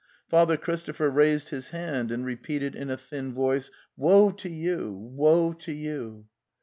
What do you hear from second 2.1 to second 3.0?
and repeated in a